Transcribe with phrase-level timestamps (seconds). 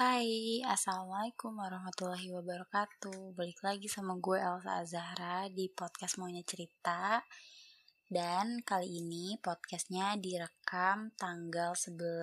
[0.00, 3.36] Hai, Assalamualaikum warahmatullahi wabarakatuh.
[3.36, 7.20] Balik lagi sama gue Elsa Azahra di podcast Maunya Cerita.
[8.08, 12.16] Dan kali ini podcastnya direkam tanggal 11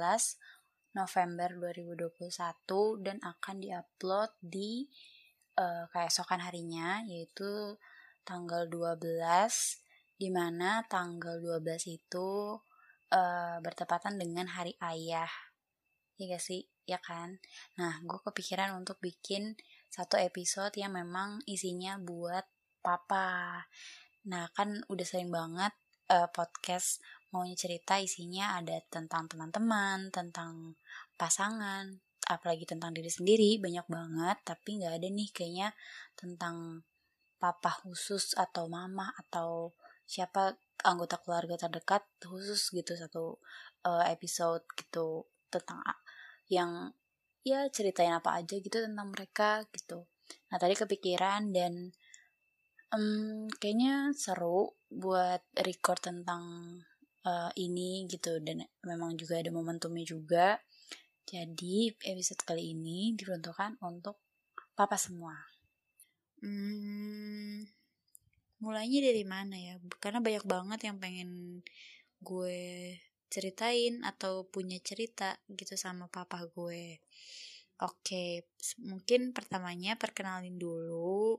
[0.98, 2.18] November 2021
[3.06, 4.90] Dan akan diupload di
[5.62, 7.78] uh, keesokan harinya Yaitu
[8.26, 9.06] tanggal 12
[10.18, 12.58] Di mana tanggal 12 itu
[13.14, 15.30] uh, bertepatan dengan hari ayah.
[16.18, 16.66] Ya gak sih?
[16.88, 17.38] Ya kan?
[17.76, 19.60] Nah, gue kepikiran untuk bikin
[19.92, 22.48] satu episode yang memang isinya buat
[22.80, 23.68] papa.
[24.32, 25.76] Nah, kan udah sering banget
[26.08, 27.04] uh, podcast
[27.36, 30.80] maunya cerita isinya ada tentang teman-teman, tentang
[31.20, 35.70] pasangan, apalagi tentang diri sendiri banyak banget, tapi nggak ada nih kayaknya
[36.16, 36.88] tentang
[37.38, 39.76] papa khusus atau mama atau
[40.08, 43.38] siapa anggota keluarga terdekat khusus gitu satu
[43.86, 45.84] uh, episode gitu tentang
[46.48, 46.92] yang
[47.48, 50.04] ya ceritain apa aja gitu tentang mereka gitu.
[50.52, 51.96] Nah tadi kepikiran dan
[52.92, 56.44] um, kayaknya seru buat record tentang
[57.24, 60.60] uh, ini gitu dan memang juga ada momentumnya juga.
[61.28, 64.16] Jadi episode kali ini diperuntukkan untuk
[64.76, 65.36] papa semua.
[66.40, 67.68] Hmm,
[68.64, 69.76] mulainya dari mana ya?
[70.00, 71.60] Karena banyak banget yang pengen
[72.24, 72.96] gue
[73.28, 77.00] ceritain atau punya cerita gitu sama papa gue.
[77.84, 78.50] Oke,
[78.82, 81.38] mungkin pertamanya perkenalin dulu.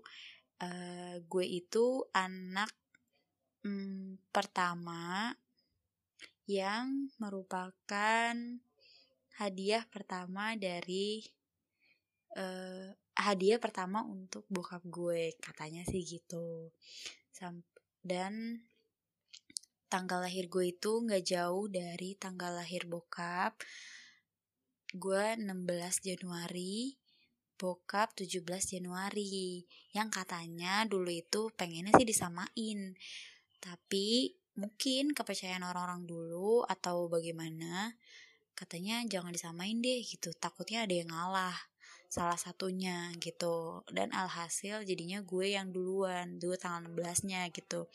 [0.58, 2.70] Uh, gue itu anak
[3.66, 5.34] um, pertama
[6.48, 8.34] yang merupakan
[9.38, 11.22] hadiah pertama dari
[12.34, 16.70] uh, hadiah pertama untuk bokap gue katanya sih gitu.
[17.34, 17.62] Sam
[18.02, 18.62] dan
[19.88, 23.56] tanggal lahir gue itu nggak jauh dari tanggal lahir bokap.
[24.92, 25.52] Gue 16
[26.00, 26.96] Januari,
[27.60, 28.44] bokap 17
[28.78, 29.64] Januari.
[29.92, 32.96] Yang katanya dulu itu pengennya sih disamain.
[33.60, 37.94] Tapi mungkin kepercayaan orang-orang dulu atau bagaimana
[38.58, 41.54] katanya jangan disamain deh gitu takutnya ada yang ngalah
[42.10, 47.86] salah satunya gitu dan alhasil jadinya gue yang duluan dulu tanggal 16 nya gitu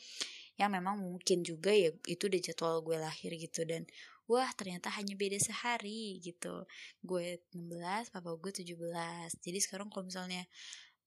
[0.60, 3.66] yang memang mungkin juga ya itu udah jadwal gue lahir gitu.
[3.66, 3.86] Dan
[4.30, 6.64] wah ternyata hanya beda sehari gitu.
[7.02, 10.46] Gue 16 papa gue 17 jadi sekarang kalau misalnya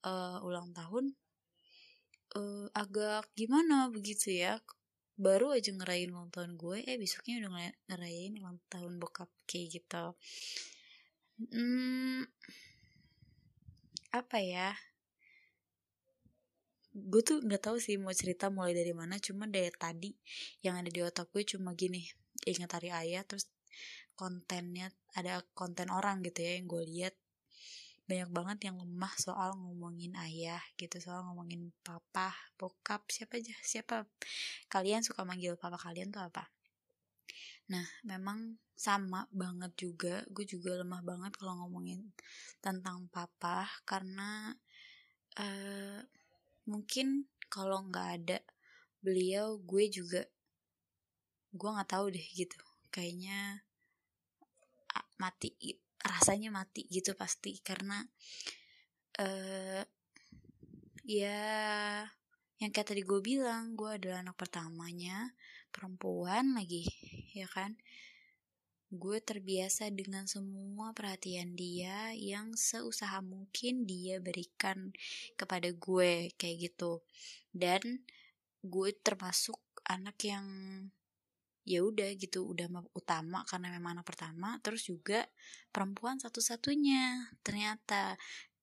[0.05, 1.15] uh, ulang tahun
[2.37, 4.59] uh, agak gimana begitu ya?
[5.17, 10.05] Baru aja ngerayain ulang tahun gue eh besoknya udah ngerayain ulang tahun bokap kayak gitu.
[11.37, 12.25] Hmm,
[14.09, 14.73] apa ya
[16.97, 20.09] gue tuh nggak tahu sih mau cerita mulai dari mana cuma dari tadi
[20.65, 22.01] yang ada di otak gue cuma gini
[22.49, 23.45] ingat hari ayah terus
[24.17, 27.15] kontennya ada konten orang gitu ya yang gue lihat.
[28.09, 34.07] Banyak banget yang lemah soal ngomongin ayah gitu soal ngomongin papa bokap siapa aja siapa
[34.71, 36.47] kalian suka manggil papa kalian tuh apa.
[37.67, 41.99] Nah memang sama banget juga gue juga lemah banget kalau ngomongin
[42.63, 44.55] tentang papa karena
[45.35, 45.99] uh,
[46.67, 48.37] mungkin kalau nggak ada
[48.99, 50.21] beliau gue juga
[51.55, 52.59] gue nggak tahu deh gitu.
[52.91, 53.63] Kayaknya
[55.17, 55.55] mati
[56.03, 57.57] rasanya mati gitu pasti.
[57.63, 58.03] Karena
[59.23, 59.83] uh,
[61.07, 61.39] ya
[62.57, 65.31] yang kayak tadi gue bilang gue adalah anak pertamanya
[65.69, 66.89] perempuan lagi
[67.37, 67.77] ya kan
[68.87, 74.95] gue terbiasa dengan semua perhatian dia yang seusaha mungkin dia berikan
[75.35, 77.03] kepada gue kayak gitu.
[77.51, 78.07] Dan
[78.63, 80.47] gue termasuk anak yang
[81.67, 85.27] ya udah gitu udah utama karena memang anak pertama terus juga
[85.75, 87.35] perempuan satu-satunya.
[87.43, 88.15] Ternyata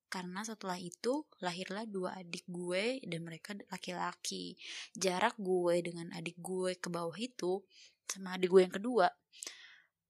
[0.09, 4.57] karena setelah itu lahirlah dua adik gue dan mereka laki-laki.
[4.97, 7.61] Jarak gue dengan adik gue ke bawah itu
[8.09, 9.05] sama adik gue yang kedua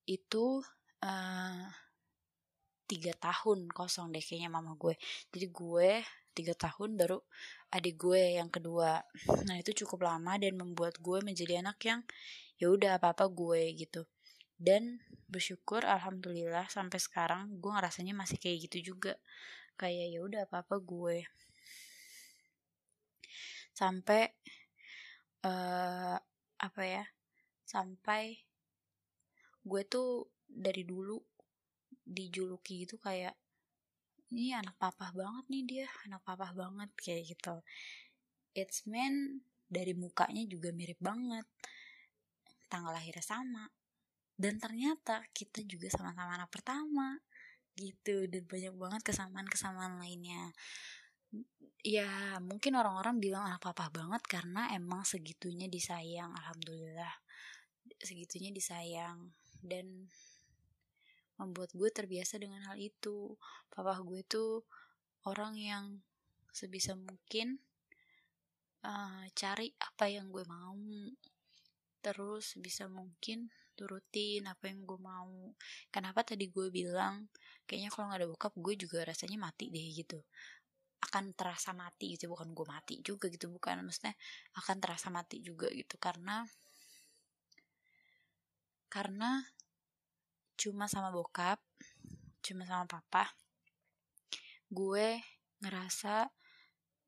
[0.06, 0.62] itu
[1.02, 1.66] uh,
[2.86, 4.94] tiga tahun kosong deh kayaknya mama gue.
[5.34, 5.92] Jadi gue
[6.36, 7.20] tiga tahun baru
[7.74, 9.02] adik gue yang kedua.
[9.50, 12.02] Nah itu cukup lama dan membuat gue menjadi anak yang
[12.62, 14.06] ya udah apa apa gue gitu.
[14.56, 19.18] Dan bersyukur alhamdulillah sampai sekarang gue ngerasanya masih kayak gitu juga.
[19.76, 21.26] Kayak ya udah apa apa gue.
[23.76, 24.32] Sampai
[25.44, 26.16] uh,
[26.62, 27.04] apa ya
[27.66, 28.40] sampai
[29.66, 31.18] gue tuh dari dulu
[32.06, 33.34] dijuluki gitu kayak
[34.30, 37.62] ini anak papa banget nih dia anak papa banget kayak gitu.
[38.54, 41.46] It's mean dari mukanya juga mirip banget.
[42.70, 43.66] Tanggal lahirnya sama.
[44.36, 47.22] Dan ternyata kita juga sama-sama anak pertama
[47.78, 48.26] gitu.
[48.26, 50.52] Dan banyak banget kesamaan-kesamaan lainnya.
[51.86, 57.14] Ya mungkin orang-orang bilang anak papa banget karena emang segitunya disayang alhamdulillah.
[58.02, 59.32] Segitunya disayang
[59.68, 60.08] dan
[61.36, 63.36] membuat gue terbiasa dengan hal itu.
[63.68, 64.64] Papa gue tuh
[65.28, 65.86] orang yang
[66.56, 67.60] sebisa mungkin
[68.88, 70.78] uh, cari apa yang gue mau.
[72.00, 75.52] Terus bisa mungkin turutin apa yang gue mau.
[75.92, 77.28] Kenapa tadi gue bilang
[77.68, 80.24] kayaknya kalau nggak ada bokap gue juga rasanya mati deh gitu.
[81.04, 83.84] Akan terasa mati gitu bukan gue mati juga gitu bukan.
[83.84, 84.16] Maksudnya
[84.56, 86.48] akan terasa mati juga gitu karena
[88.96, 89.44] karena
[90.56, 91.60] cuma sama bokap
[92.40, 93.28] cuma sama papa
[94.72, 95.20] gue
[95.60, 96.32] ngerasa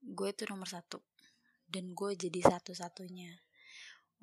[0.03, 0.99] gue itu nomor satu
[1.67, 3.31] dan gue jadi satu-satunya.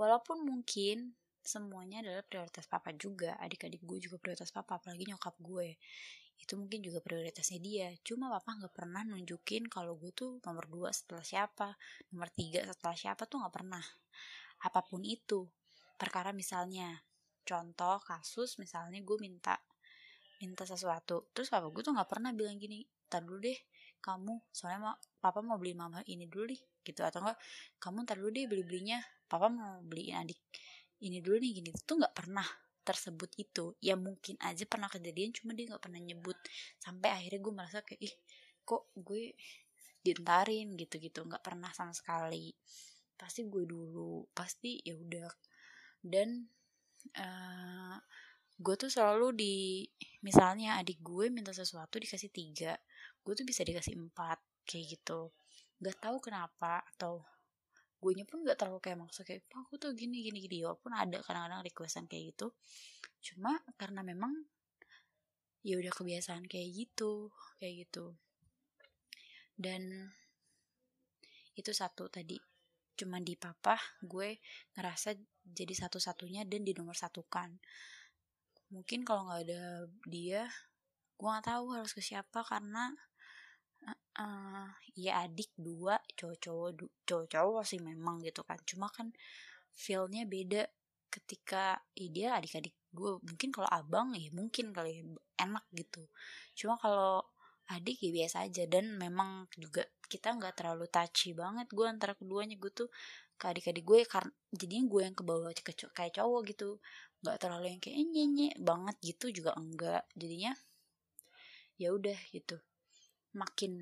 [0.00, 1.12] Walaupun mungkin
[1.44, 5.76] semuanya adalah prioritas papa juga adik-adik gue juga prioritas papa apalagi nyokap gue
[6.40, 7.88] itu mungkin juga prioritasnya dia.
[8.02, 11.76] Cuma papa nggak pernah nunjukin kalau gue tuh nomor dua setelah siapa
[12.10, 13.84] nomor tiga setelah siapa tuh nggak pernah.
[14.64, 15.46] Apa pun itu
[15.94, 16.90] perkara misalnya
[17.44, 19.60] contoh kasus misalnya gue minta
[20.40, 23.58] minta sesuatu terus papa gue tuh nggak pernah bilang gini tar dulu deh
[24.00, 27.38] kamu soalnya mau papa mau beli mama ini dulu nih gitu atau enggak
[27.80, 28.98] kamu tar dulu deh beli belinya
[29.28, 30.40] papa mau beliin adik
[31.04, 32.48] ini dulu nih gini tuh nggak pernah
[32.84, 33.74] tersebut itu.
[33.80, 36.36] Ya mungkin aja pernah kejadian cuma dia nggak pernah nyebut.
[36.78, 38.14] Sampai akhirnya gue merasa kayak ih
[38.62, 39.32] kok gue
[40.04, 42.52] dientarin gitu gitu nggak pernah sama sekali.
[43.16, 45.32] Pasti gue dulu pasti ya udah.
[46.04, 46.44] Dan
[47.12, 47.96] uh,
[48.54, 49.54] gue tuh selalu di
[50.22, 52.78] misalnya adik gue minta sesuatu dikasih tiga
[53.24, 55.32] gue tuh bisa dikasih empat kayak gitu.
[55.80, 57.24] Nggak tahu kenapa atau
[58.04, 60.60] gue nya pun nggak terlalu kayak maksa kayak aku tuh gini gini gini.
[60.68, 62.52] Walaupun ada kadang-kadang requestan kayak gitu.
[63.24, 64.44] Cuma karena memang
[65.64, 68.12] ya udah kebiasaan kayak gitu kayak gitu.
[69.56, 70.12] Dan
[71.56, 72.36] itu satu tadi.
[72.94, 74.36] Cuma di papa gue
[74.76, 77.60] ngerasa jadi satu-satunya dan di nomor satukan.
[78.72, 79.62] Mungkin kalau nggak ada
[80.08, 80.48] dia
[81.14, 82.90] gue nggak tahu harus ke siapa karena
[84.18, 84.68] uh,
[84.98, 88.58] ya adik dua cowok-cowok cowok-cowok sih memang gitu kan.
[88.66, 89.12] Cuma kan
[89.74, 90.66] feelnya beda
[91.10, 95.02] ketika ya dia adik-adik gue mungkin kalau abang ya mungkin kali ya,
[95.46, 96.02] enak gitu.
[96.58, 97.22] Cuma kalau
[97.70, 98.64] adik ya biasa aja.
[98.66, 102.58] Dan memang juga kita nggak terlalu touchy banget gue antara keduanya.
[102.58, 102.88] Gue tuh
[103.34, 106.78] ke adik-adik gue karena jadinya gue yang ke bawah ke kayak cowok gitu.
[107.24, 110.02] Nggak terlalu yang kayak nyenye banget gitu juga enggak.
[110.14, 110.52] Jadinya
[111.80, 112.56] ya udah gitu.
[113.34, 113.72] Makin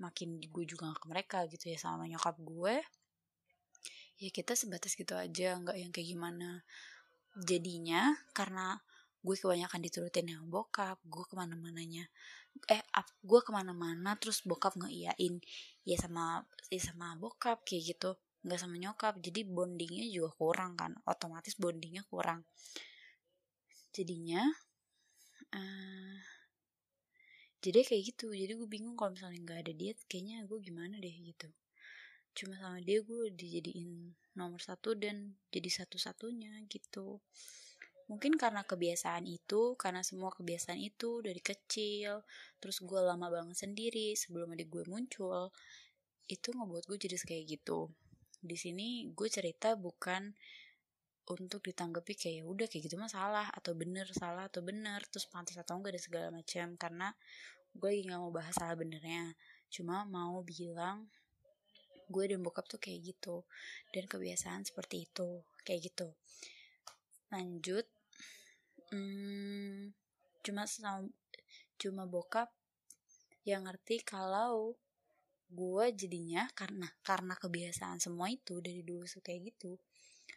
[0.00, 2.80] makin gue juga ke mereka gitu ya sama nyokap gue
[4.16, 6.64] ya kita sebatas gitu aja nggak yang kayak gimana.
[7.36, 8.80] Jadinya karena
[9.20, 12.08] gue kebanyakan diturutin yang bokap gue ke mana-mananya
[12.72, 12.82] eh
[13.20, 15.44] gue ke mana-mana terus bokap ngeiyain
[15.84, 20.96] ya sama ya sama bokap kayak gitu nggak sama nyokap jadi bondingnya juga kurang kan
[21.04, 22.44] otomatis bondingnya kurang.
[23.92, 24.42] Jadinya
[25.52, 26.18] uh,
[27.60, 31.12] jadi kayak gitu jadi gue bingung kalau misalnya nggak ada dia kayaknya gue gimana deh
[31.12, 31.48] gitu.
[32.32, 37.20] Cuma sama dia gue dijadiin nomor satu dan jadi satu-satunya gitu.
[38.10, 42.26] Mungkin karena kebiasaan itu karena semua kebiasaan itu dari kecil
[42.58, 45.54] terus gue lama banget sendiri sebelum adik gue muncul
[46.26, 47.90] itu ngebuat gue jadi kayak gitu
[48.40, 50.32] di sini gue cerita bukan
[51.30, 55.30] untuk ditanggapi kayak ya udah kayak gitu mah salah atau bener salah atau bener terus
[55.30, 57.14] pantas atau enggak ada segala macam karena
[57.70, 59.38] gue lagi nggak mau bahas salah benernya.
[59.70, 61.06] Cuma mau bilang
[62.10, 63.46] gue dan bokap tuh kayak gitu
[63.94, 66.10] dan kebiasaan seperti itu kayak gitu.
[67.30, 67.86] Lanjut
[68.90, 69.94] hmm,
[70.42, 71.06] cuma sama
[71.78, 72.50] cuma bokap
[73.46, 74.74] yang ngerti kalau
[75.50, 79.74] gue jadinya karena karena kebiasaan semua itu dari dulu suka kayak gitu.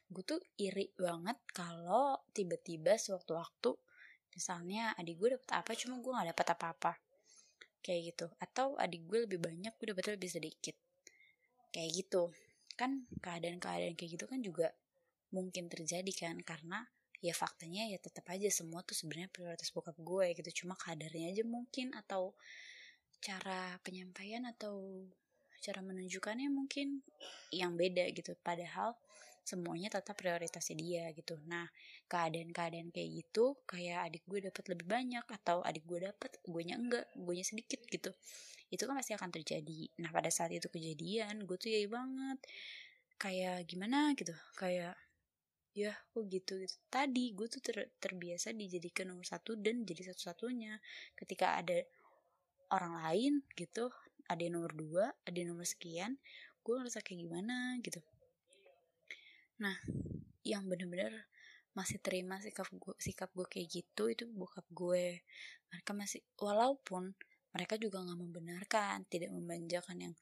[0.09, 3.77] Gue tuh iri banget kalau tiba-tiba sewaktu-waktu
[4.33, 6.93] misalnya adik gue dapet apa cuma gue nggak dapet apa-apa.
[7.85, 8.25] Kayak gitu.
[8.41, 10.75] Atau adik gue lebih banyak gue dapetnya lebih sedikit.
[11.69, 12.33] Kayak gitu.
[12.73, 14.73] Kan keadaan-keadaan kayak gitu kan juga
[15.29, 16.85] mungkin terjadi kan karena
[17.23, 20.65] ya faktanya ya tetap aja semua tuh sebenarnya prioritas bokap gue gitu.
[20.65, 22.33] Cuma kadarnya aja mungkin atau
[23.23, 25.07] cara penyampaian atau
[25.63, 26.99] cara menunjukkannya mungkin
[27.55, 28.35] yang beda gitu.
[28.43, 28.99] Padahal
[29.47, 31.39] semuanya tetap prioritasnya dia gitu.
[31.47, 31.67] Nah
[32.11, 36.75] keadaan-keadaan kayak gitu kayak adik gue dapat lebih banyak atau adik gue dapat gue nya
[36.75, 38.11] enggak gue nya sedikit gitu.
[38.67, 39.87] Itu kan pasti akan terjadi.
[40.03, 42.39] Nah pada saat itu kejadian gue tuh ya banget.
[43.15, 44.35] Kayak gimana gitu?
[44.59, 44.99] Kayak
[45.75, 46.59] ya kok gitu?
[46.59, 46.75] Gitu.
[46.91, 50.79] Tadi gue tuh ter, terbiasa dijadikan nomor satu dan jadi satu-satunya.
[51.19, 51.83] Ketika ada
[52.73, 53.93] orang lain gitu.
[54.25, 56.17] Ada yang nomor dua ada yang nomor sekian.
[56.65, 58.01] Gue ngerasa kayak gimana gitu.
[59.61, 59.77] Nah
[60.41, 61.29] yang bener-bener
[61.73, 65.21] masih terima sikap gue sikap gue kayak gitu itu bokap gue.
[65.69, 67.13] Mereka masih walaupun
[67.53, 70.15] mereka juga nggak membenarkan tidak membanjakan yang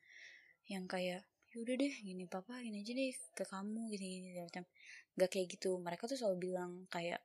[0.67, 4.63] yang kayak yaudah deh gini papa gini aja deh ke kamu gini gini macam.
[5.15, 5.79] Nggak kayak gitu.
[5.79, 7.23] Mereka tuh selalu bilang kayak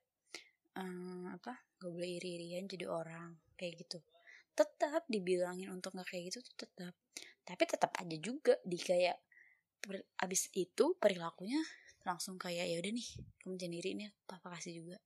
[0.77, 3.99] ehm, apa gak boleh iri-irian jadi orang kayak gitu
[4.57, 6.95] tetap dibilangin untuk nggak kayak gitu tuh tetap.
[7.45, 9.21] Tapi tetap aja juga di kayak
[9.79, 11.61] per, abis itu perilakunya
[12.09, 13.09] langsung kayak ya udah nih
[13.43, 14.99] kamu jangan iri nih papa kasih juga.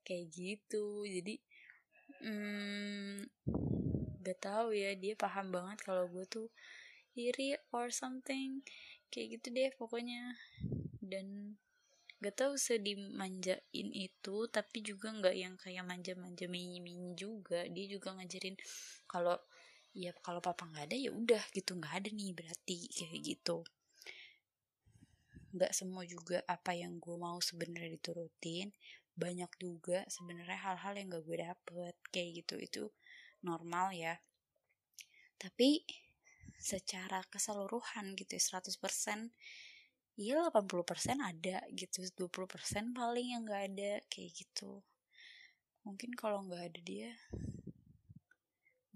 [0.00, 1.04] Kayak gitu.
[1.04, 1.34] Jadi
[2.24, 3.28] hmm,
[4.24, 6.48] gak tahu ya dia paham banget kalau gue tuh
[7.12, 8.64] iri or something.
[9.12, 10.32] Kayak gitu deh pokoknya.
[11.04, 11.60] Dan
[12.16, 17.68] gak tau sedih manjain itu tapi juga nggak yang kayak manja-manja mini-mini juga.
[17.68, 18.56] Dia juga ngajarin
[19.04, 19.36] kalau
[19.92, 21.76] ya kalau papa nggak ada ya udah gitu.
[21.76, 23.56] Nggak ada nih berarti kayak gitu.
[25.52, 28.72] Nggak semua juga apa yang gue mau sebenarnya diturutin.
[29.16, 32.54] Banyak juga sebenarnya hal-hal yang gak gue dapet kayak gitu.
[32.60, 32.82] Itu
[33.40, 34.20] normal ya.
[35.40, 35.84] Tapi
[36.56, 39.32] secara keseluruhan gitu ya 100%
[40.16, 44.80] iya 80% ada gitu 20% paling yang gak ada kayak gitu.
[45.84, 47.12] Mungkin kalau nggak ada dia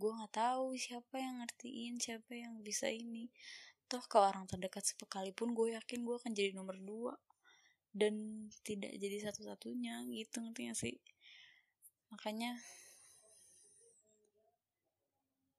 [0.01, 3.29] gue nggak tahu siapa yang ngertiin siapa yang bisa ini.
[3.85, 7.15] Toh ke orang terdekat sekalipun gue yakin gue akan jadi nomor dua
[7.93, 10.97] dan tidak jadi satu-satunya gitu ngerti gak sih?
[12.09, 12.57] Makanya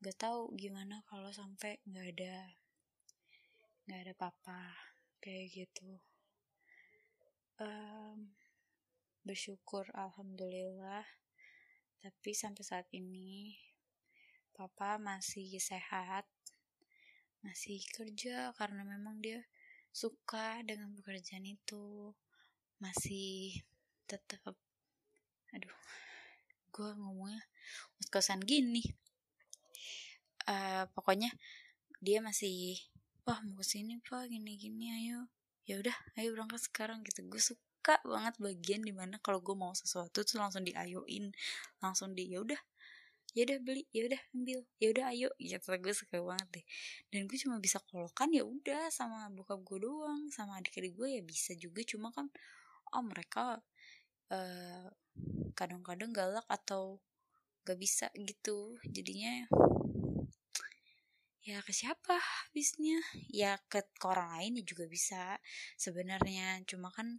[0.01, 2.35] gak tahu gimana kalau sampai nggak ada
[3.85, 4.90] nggak ada papa
[5.21, 6.01] kayak gitu.
[7.61, 8.33] Um,
[9.21, 11.05] bersyukur alhamdulillah.
[12.01, 13.53] Tapi sampai saat ini
[14.57, 16.25] papa masih sehat
[17.41, 19.45] masih kerja karena memang dia
[19.93, 22.13] suka dengan pekerjaan itu.
[22.81, 23.61] Masih
[24.09, 24.57] tetap
[25.53, 25.77] aduh
[26.73, 27.45] gue ngomongnya
[28.09, 28.81] kosan gini.
[30.49, 31.29] Uh, pokoknya
[32.01, 32.81] dia masih
[33.25, 35.29] wah mau ke sini pak gini gini ayo.
[35.69, 37.21] Ya udah ayo berangkat sekarang gitu.
[37.29, 41.33] Gue suka banget bagian di mana kalau gue mau sesuatu tuh langsung diayoin
[41.81, 42.57] langsung di ya udah
[43.31, 46.65] ya udah beli ya udah ambil ya udah ayo gitu gue suka banget deh.
[47.13, 51.21] Dan gue cuma bisa kolokan ya udah sama bokap gue doang sama adik-adik gue ya
[51.23, 51.85] bisa juga.
[51.85, 52.27] Cuma kan
[52.91, 53.61] oh mereka
[54.31, 54.89] kadang eh,
[55.53, 56.99] kadang-kadang galak atau
[57.67, 58.79] gak bisa gitu.
[58.89, 59.45] Jadinya
[61.41, 63.01] ya ke siapa habisnya?
[63.33, 65.41] Ya ke, orang lain ya juga bisa
[65.73, 66.61] sebenarnya.
[66.69, 67.17] Cuma kan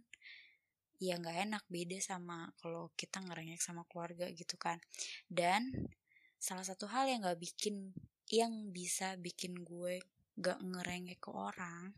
[1.03, 4.79] ya nggak enak beda sama kalau kita ngerengek sama keluarga gitu kan.
[5.27, 5.91] Dan
[6.39, 7.91] salah satu hal yang nggak bikin
[8.31, 9.99] yang bisa bikin gue
[10.33, 11.93] gak ngerengek ke orang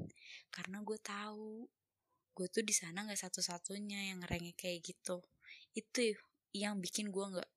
[0.52, 1.64] karena gue tahu
[2.36, 5.22] gue tuh di sana nggak satu-satunya yang ngerengek kayak gitu.
[5.78, 6.18] Itu
[6.58, 7.50] yang bikin gue nggak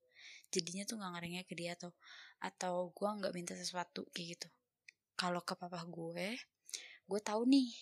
[0.52, 1.90] jadinya tuh nggak ngerengek ke dia atau
[2.38, 4.48] atau gue nggak minta sesuatu kayak gitu
[5.18, 6.38] kalau ke papa gue
[7.10, 7.75] gue tahu nih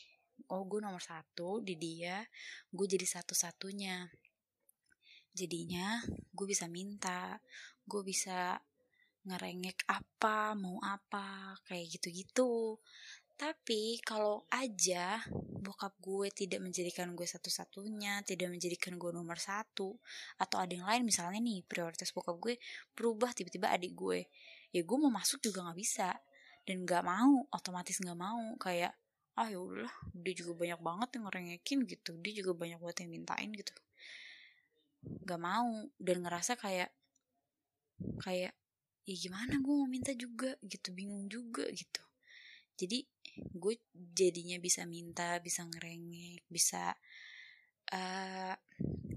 [0.48, 2.24] oh gue nomor satu di dia
[2.72, 4.08] gue jadi satu-satunya.
[5.36, 7.36] Jadinya gue bisa minta
[7.84, 8.56] gue bisa
[9.28, 12.80] ngerengek apa mau apa kayak gitu-gitu.
[13.36, 15.20] Tapi kalau aja
[15.60, 20.00] bokap gue tidak menjadikan gue satu-satunya, tidak menjadikan gue nomor satu,
[20.40, 22.56] atau ada yang lain misalnya nih prioritas bokap gue
[22.96, 24.24] berubah tiba-tiba adik gue,
[24.72, 26.16] ya gue mau masuk juga nggak bisa
[26.66, 28.42] dan nggak mau otomatis nggak mau.
[28.60, 28.92] Kayak
[29.36, 33.10] ah ya udah dia juga banyak banget yang ngerengekin gitu dia juga banyak buat yang
[33.12, 33.74] mintain gitu.
[35.24, 35.70] Nggak mau
[36.00, 36.90] dan ngerasa kayak
[38.20, 38.52] kayak
[39.06, 40.58] ya gimana gue mau minta juga?
[40.64, 42.02] gitu bingung juga gitu.
[42.76, 43.06] Jadi
[43.36, 46.96] gue jadinya bisa minta bisa ngerengek bisa
[47.92, 48.54] uh,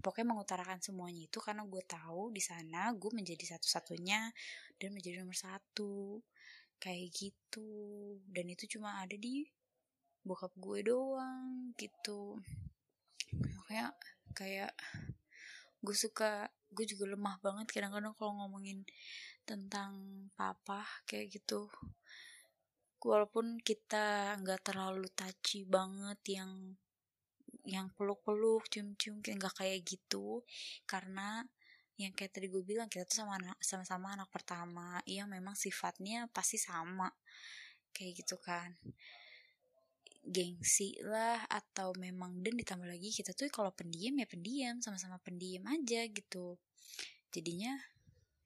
[0.03, 4.31] pokoknya mengutarakan semuanya itu karena gue tahu di sana gue menjadi satu-satunya
[4.79, 6.19] dan menjadi nomor satu
[6.79, 7.69] kayak gitu.
[8.31, 9.45] Dan itu cuma ada di
[10.23, 12.39] bokap gue doang gitu.
[13.35, 13.93] Makanya
[14.33, 14.73] kayak
[15.79, 18.83] gue suka gue juga lemah banget kadang-kadang kalau ngomongin
[19.47, 19.91] tentang
[20.35, 21.71] papa kayak gitu.
[22.99, 26.75] Walaupun kita nggak terlalu touchy banget yang
[27.63, 30.43] yang peluk-peluk cium-cium kayak nggak kayak gitu.
[30.83, 31.43] Karena
[31.99, 35.03] yang kayak tadi gue bilang kita tuh sama anak sama-sama anak pertama.
[35.03, 37.11] Yang memang sifatnya pasti sama.
[37.91, 38.71] Kayak gitu kan.
[40.23, 44.79] Gengsi lah atau memang dan ditambah lagi kita tuh kalau pendiam ya pendiam.
[44.79, 46.55] Sama-sama pendiam aja gitu.
[47.35, 47.75] Jadinya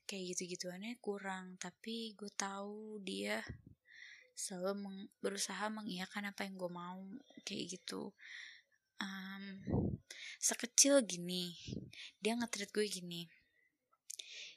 [0.10, 1.62] kayak gitu-gituannya kurang.
[1.62, 3.38] Tapi gue tahu dia
[4.33, 7.05] selalu meng, berusaha mengiyakan apa yang gue mau.
[7.45, 8.17] Kayak gitu.
[8.98, 9.62] Um,
[10.41, 11.53] sekecil gini.
[12.17, 13.29] Dia ngetrit gue gini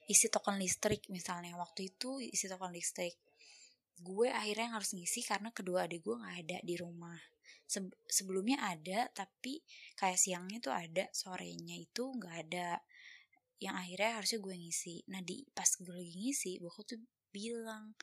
[0.07, 1.55] isi token listrik misalnya.
[1.59, 3.15] Waktu itu isi token listrik
[3.97, 7.17] gue akhirnya yang harus ngisi karena kedua adik gue nggak ada di rumah.
[7.67, 9.65] Se sebelumnya ada tapi
[9.97, 12.85] kayak siangnya tuh ada sorenya itu nggak ada.
[13.57, 14.97] Yang akhirnya harusnya gue ngisi.
[15.09, 17.01] Nah di pas gue lagi ngisi bokap tuh
[17.33, 17.97] bilang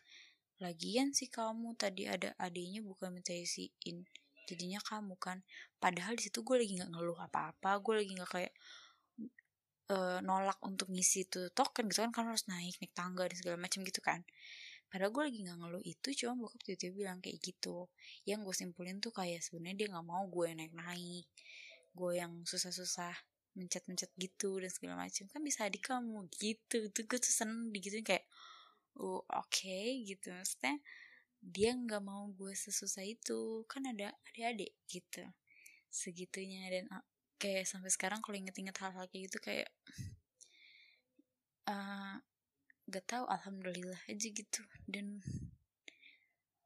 [0.61, 4.05] lagian sih kamu tadi ada adiknya bukan minta isiin
[4.49, 5.45] jadinya kamu kan.
[5.77, 8.53] Padahal di situ gue lagi nggak ngeluh apa-apa gue lagi nggak kayak
[9.91, 13.57] uh, nolak untuk ngisi tuh token gitu kan karena harus naik naik tangga dan segala
[13.59, 14.21] macam gitu kan.
[14.93, 17.89] Padahal gue lagi nggak ngeluh itu cuma bokap tiba-tiba bilang kayak gitu.
[18.29, 21.25] Yang gue simpulin tuh kayak sebenarnya dia nggak mau gue naik naik
[21.93, 23.13] gue yang susah-susah
[23.53, 25.25] mencet-mencet gitu dan segala macam.
[25.33, 28.25] Kan bisa adik kamu gitu tuh gue tuh seneng digituin kayak
[29.01, 30.29] oh oke okay, gitu.
[30.29, 30.77] Maksudnya
[31.41, 33.65] dia nggak mau gue sesusah itu.
[33.65, 35.25] Kan ada adik-adik gitu.
[35.89, 36.85] Segitunya dan
[37.43, 39.67] kayak sampai sekarang kalau inget-inget hal-hal kayak gitu kayak
[41.67, 42.15] uh,
[42.87, 44.63] gak tahu alhamdulillah aja gitu.
[44.87, 45.19] Dan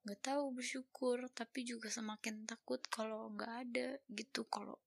[0.06, 1.26] gak tahu bersyukur.
[1.34, 4.46] Tapi juga semakin takut kalau nggak ada gitu.
[4.54, 4.78] Kalau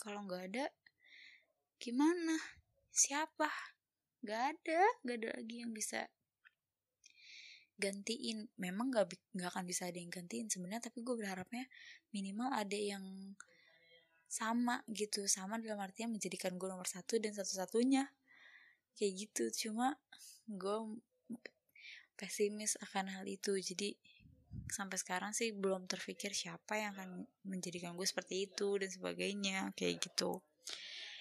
[0.00, 0.64] kalau nggak ada
[1.76, 2.40] gimana?
[2.88, 3.48] Siapa?
[4.24, 6.08] Nggak ada nggak ada lagi yang bisa
[7.76, 8.48] gantiin.
[8.56, 10.88] Memang nggak nggak akan bisa ada yang gantiin sebenarnya.
[10.88, 11.68] Tapi gue berharapnya
[12.16, 13.36] minimal ada yang
[14.30, 15.26] sama gitu.
[15.26, 18.06] Sama dalam artinya menjadikan gue nomor satu dan satu-satunya.
[18.94, 19.44] Kayak gitu.
[19.66, 19.98] Cuma
[20.46, 21.02] gue
[22.14, 23.58] pesimis akan hal itu.
[23.58, 23.98] Jadi
[24.70, 29.58] sampai sekarang sih belum terpikir siapa yang akan menjadikan gue seperti itu dan sebagainya.
[29.74, 30.38] Kayak gitu.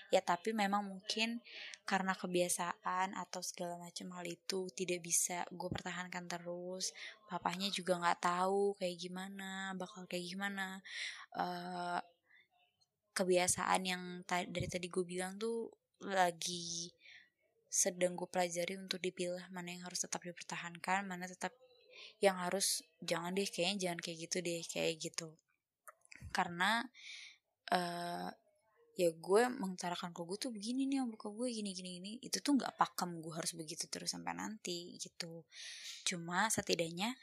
[0.10, 1.42] Ya tapi memang mungkin
[1.86, 6.94] karena kebiasaan atau segala macam hal itu tidak bisa gue pertahankan terus.
[7.25, 10.82] Papahnya juga nggak tahu kayak gimana bakal kayak gimana.
[11.34, 12.02] Uh,
[13.19, 15.67] kebiasaan yang dari tadi gue bilang tuh
[16.08, 16.88] lagi
[17.67, 21.51] sedang gue pelajari untuk dipilah mana yang harus tetap dipertahankan mana tetap
[22.23, 25.27] yang harus jangan deh kayaknya jangan kayak gitu deh kayak gitu.
[26.32, 26.84] Karena
[27.71, 28.29] uh,
[28.99, 32.12] ya gue mengutarakan ke gue tuh begini nih yang buka gue gini gini gini.
[32.19, 35.47] Itu tuh nggak pakem gue harus begitu terus sampai nanti gitu.
[36.03, 37.15] Cuma setidaknya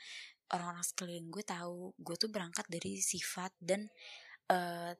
[0.52, 3.90] orang-orang sekeliling gue tahu gue tuh berangkat dari sifat dan
[4.48, 4.94] uh,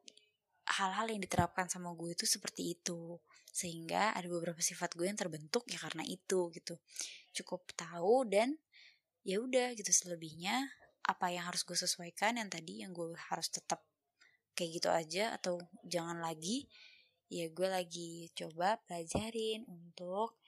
[0.67, 3.19] hal-hal yang diterapkan sama gue itu seperti itu.
[3.51, 6.77] Sehingga ada beberapa sifat gue yang terbentuk ya karena itu gitu.
[7.33, 8.59] Cukup tahu dan
[9.23, 9.91] ya udah gitu.
[9.95, 10.67] Selebihnya
[11.07, 13.87] apa yang harus gue sesuaikan yang tadi yang gue harus tetap
[14.59, 16.67] kayak gitu aja atau jangan lagi
[17.31, 20.39] ya gue lagi coba pelajarin untuk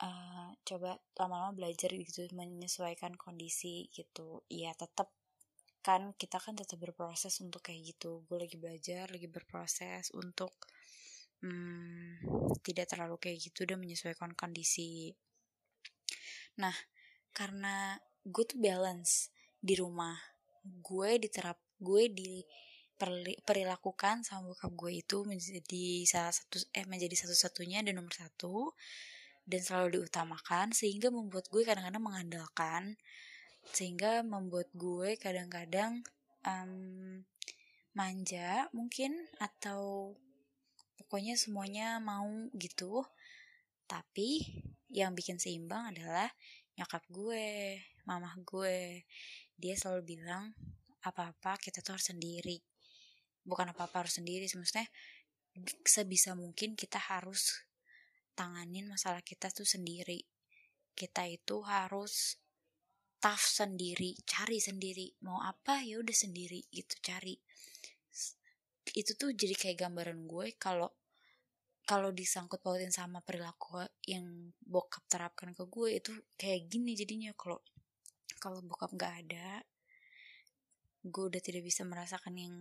[0.00, 4.42] uh, coba lama-lama belajar gitu menyesuaikan kondisi gitu.
[4.48, 5.12] Ya tetap
[5.80, 8.24] kan kita kan tetap berproses untuk kayak gitu.
[8.28, 10.52] Gue lagi belajar lagi berproses untuk
[11.40, 12.24] hmm,
[12.60, 15.16] tidak terlalu kayak gitu dan menyesuaikan kondisi.
[16.60, 16.74] Nah
[17.32, 20.16] karena gue tuh balance di rumah
[20.60, 22.44] gue diterap gue di
[23.48, 28.76] perilakukan sama bokap gue itu menjadi salah satu eh menjadi satu-satunya dan nomor satu
[29.48, 33.00] dan selalu diutamakan sehingga membuat gue kadang-kadang mengandalkan
[33.68, 36.00] sehingga membuat gue kadang-kadang
[36.44, 37.22] um,
[37.92, 40.14] manja mungkin atau
[40.96, 43.04] pokoknya semuanya mau gitu.
[43.90, 44.46] Tapi
[44.90, 46.30] yang bikin seimbang adalah
[46.78, 49.04] nyokap gue mamah gue.
[49.58, 50.54] Dia selalu bilang
[51.02, 52.58] apa-apa kita tuh harus sendiri.
[53.42, 54.86] Bukan apa-apa harus sendiri maksudnya
[55.82, 57.66] sebisa mungkin kita harus
[58.38, 60.22] tanganin masalah kita tuh sendiri.
[60.94, 62.38] Kita itu harus
[63.20, 67.36] tough sendiri cari sendiri mau apa ya udah sendiri gitu cari.
[68.90, 70.88] Itu tuh jadi kayak gambaran gue kalau
[71.84, 77.60] kalau disangkut pautin sama perilaku yang bokap terapkan ke gue itu kayak gini jadinya kalau
[78.40, 79.60] kalau bokap nggak ada
[81.00, 82.56] gue udah tidak bisa merasakan yang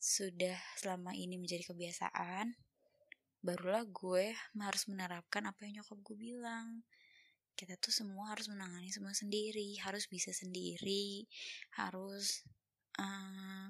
[0.00, 2.54] sudah selama ini menjadi kebiasaan.
[3.40, 6.86] Barulah gue harus menerapkan apa yang nyokap gue bilang
[7.60, 11.28] kita tuh semua harus menangani semua sendiri harus bisa sendiri
[11.76, 12.40] harus
[12.96, 13.68] uh,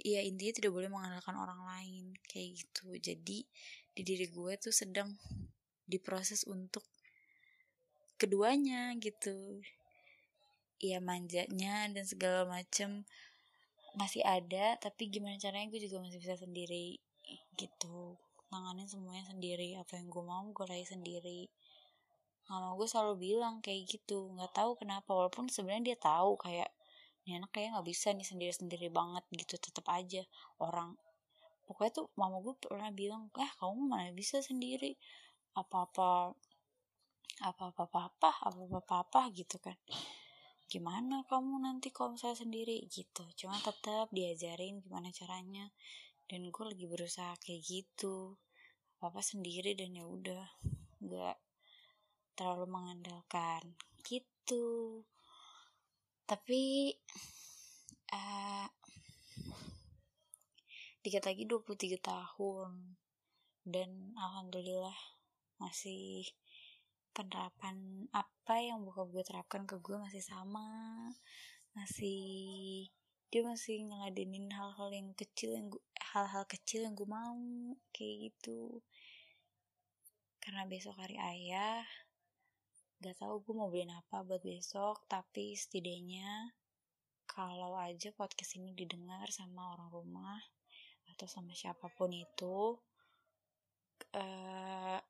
[0.00, 2.96] ya intinya tidak boleh mengandalkan orang lain kayak gitu.
[2.96, 3.44] Jadi
[3.92, 5.12] di diri gue tuh sedang
[5.84, 6.86] diproses untuk
[8.16, 9.60] keduanya gitu.
[10.80, 13.04] Ya manjanya dan segala macem
[13.92, 16.96] masih ada tapi gimana caranya gue juga masih bisa sendiri
[17.60, 18.16] gitu.
[18.48, 21.52] Nanganin semuanya sendiri apa yang gue mau gue raih sendiri
[22.52, 26.68] mama gue selalu bilang kayak gitu nggak tahu kenapa walaupun sebenarnya dia tahu kayak
[27.22, 30.26] ini anak kayak nggak bisa nih sendiri sendiri banget gitu tetap aja
[30.58, 30.98] orang.
[31.64, 34.98] Pokoknya tuh mama gue pernah bilang eh kamu mana bisa sendiri?
[35.54, 36.34] Apa apa
[37.46, 39.78] apa apa apa apa apa apa apa gitu kan.
[40.66, 42.82] Gimana kamu nanti kalau misalnya sendiri?
[42.90, 43.22] Gitu.
[43.38, 45.70] Cuma tetap diajarin gimana caranya.
[46.26, 48.34] Dan gue lagi berusaha kayak gitu.
[48.98, 50.42] Apa apa sendiri dan ya udah
[51.02, 51.36] nggak
[52.34, 55.02] terlalu mengandalkan gitu.
[56.26, 56.94] Tapi
[58.12, 58.66] uh,
[61.02, 62.96] dikit lagi 23 tahun
[63.66, 64.94] dan alhamdulillah
[65.58, 66.26] masih
[67.12, 70.66] penerapan apa yang buka gue terapkan ke gue masih sama.
[71.72, 72.88] Masih
[73.32, 75.72] dia masih ngeladenin hal-hal yang kecil yang
[76.12, 77.38] hal-hal kecil yang gue mau
[77.96, 78.84] kayak gitu.
[80.42, 81.86] Karena besok hari ayah
[83.02, 86.54] gak tahu gue mau beliin apa buat besok tapi setidaknya
[87.26, 90.40] kalau aja podcast ini didengar sama orang rumah
[91.10, 92.78] atau sama siapa pun itu
[94.16, 95.00] uh,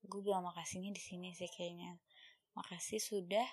[0.00, 2.00] gue bilang makasihnya di sini sih kayaknya.
[2.56, 3.46] Makasih sudah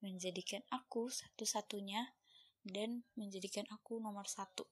[0.00, 2.14] menjadikan aku satu-satunya
[2.62, 4.64] dan menjadikan aku nomor satu.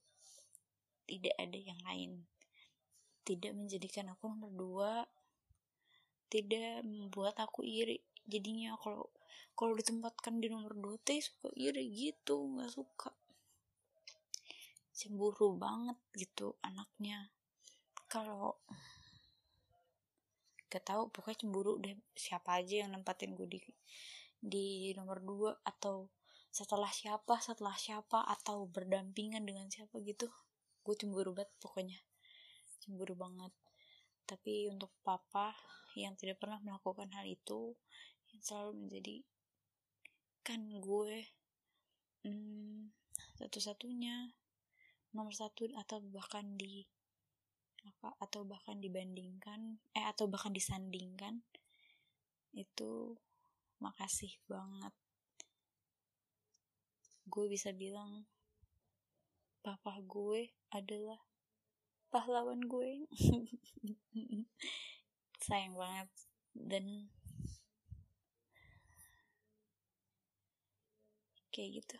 [1.08, 2.28] Tidak ada yang lain.
[3.24, 4.92] Tidak menjadikan aku nomor dua
[6.28, 8.00] tidak membuat aku iri.
[8.28, 9.08] Jadinya kalau
[9.58, 13.10] kalau ditempatkan di nomor dua teh suka iri gitu nggak suka.
[14.94, 17.32] Cemburu banget gitu anaknya.
[18.06, 18.60] Kalau
[20.68, 21.96] gak tahu pokoknya cemburu deh.
[22.14, 23.60] Siapa aja yang nempatin gue di
[24.38, 26.06] di nomor dua atau
[26.48, 30.30] setelah siapa setelah siapa atau berdampingan dengan siapa gitu.
[30.84, 31.98] Gue cemburu banget pokoknya.
[32.82, 33.50] Cemburu banget.
[34.28, 35.56] Tapi untuk papa
[35.98, 37.74] yang tidak pernah melakukan hal itu
[38.30, 39.16] yang selalu menjadi
[40.46, 41.28] kan gue
[42.24, 42.94] hmm,
[43.36, 44.32] satu-satunya
[45.12, 46.86] nomor satu atau bahkan di
[47.82, 51.40] apa atau bahkan dibandingkan eh atau bahkan disandingkan
[52.52, 53.16] itu
[53.78, 54.94] makasih banget.
[57.28, 58.26] Gue bisa bilang
[59.60, 61.20] papa gue adalah
[62.08, 63.04] pahlawan gue
[65.48, 66.08] sayang banget.
[66.52, 67.08] Dan
[71.48, 71.98] kayak gitu.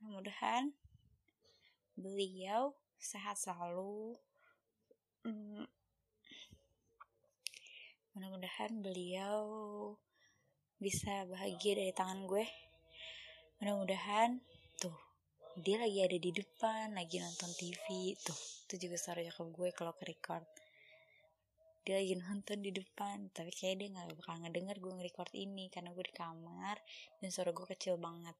[0.00, 0.72] Mudah-mudahan
[2.00, 4.16] beliau sehat selalu.
[5.24, 5.68] Hmm,
[8.16, 9.40] mudah-mudahan beliau
[10.80, 12.48] bisa bahagia dari tangan gue.
[13.60, 14.40] Mudah-mudahan
[14.80, 14.96] tuh
[15.60, 18.34] dia lagi ada di depan lagi nonton TV tuh
[18.66, 20.42] itu juga suara ke gue kalau ke record
[21.84, 23.28] dia lagi nonton di depan.
[23.30, 26.76] Tapi kayak dia nggak bakal ngedenger gue nge-record ini karena gue di kamar
[27.20, 28.32] dan suara gue kecil banget.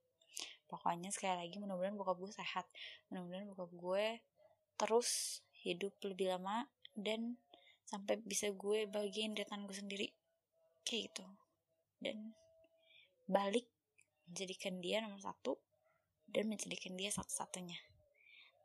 [0.64, 2.66] Pokoknya sekali lagi mudah-mudahan bokap gue sehat.
[3.12, 4.06] Mudah-mudahan bokap gue
[4.80, 7.38] terus hidup lebih lama dan
[7.84, 10.08] sampai bisa gue bagiin retan gue sendiri.
[10.88, 11.24] Kayak gitu.
[12.00, 12.32] Dan
[13.28, 13.68] balik
[14.24, 15.60] menjadikan dia nomor satu
[16.32, 17.76] dan menjadikan dia satu-satunya.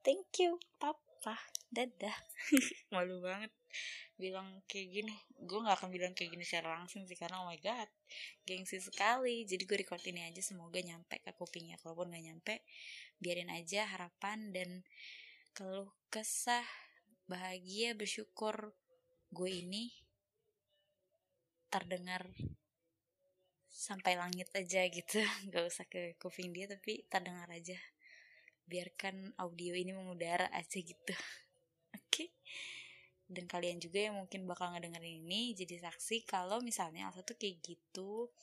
[0.08, 1.36] Thank you papa.
[1.68, 2.15] Dadah.
[2.96, 3.59] Malu banget
[4.20, 7.60] bilang kayak gini gue nggak akan bilang kayak gini secara langsung sih karena oh my
[7.64, 7.88] god
[8.44, 9.48] gengsi sekali.
[9.48, 11.80] Jadi gue record ini aja semoga nyampe ke kupingnya.
[11.80, 12.54] Kalaupun nggak nyampe
[13.20, 14.84] biarin aja harapan dan
[15.56, 16.66] keluh kesah
[17.30, 18.74] bahagia bersyukur
[19.30, 19.94] gue ini
[21.70, 22.26] terdengar
[23.70, 25.22] sampai langit aja gitu.
[25.48, 27.78] Nggak usah ke kuping dia tapi terdengar aja.
[28.66, 31.14] Biarkan audio ini mengudara aja gitu.
[31.98, 32.04] Oke?
[32.10, 32.28] okay?
[33.30, 37.62] Dan kalian juga yang mungkin bakal ngedengerin ini jadi saksi kalau misalnya Alsa tuh kayak
[37.62, 38.34] gitu.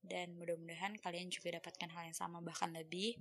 [0.00, 3.20] Dan mudah-mudahan kalian juga dapatkan hal yang sama bahkan lebih.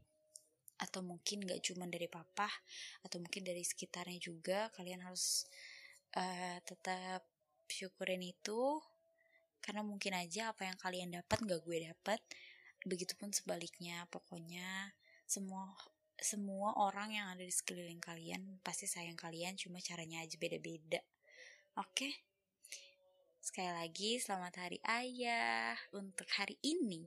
[0.80, 2.48] Atau mungkin gak cuma dari papa
[3.04, 4.72] atau mungkin dari sekitarnya juga.
[4.72, 5.44] Kalian harus
[6.16, 7.28] uh, tetap
[7.68, 8.80] syukurin itu.
[9.60, 12.20] Karena mungkin aja apa yang kalian dapat gak gue dapat.
[12.88, 14.96] Begitupun sebaliknya pokoknya
[15.28, 15.68] semua
[16.20, 21.02] semua orang yang ada di sekeliling kalian pasti sayang kalian cuma caranya aja beda-beda
[21.80, 22.14] oke okay?
[23.42, 27.04] sekali lagi selamat hari ayah untuk hari ini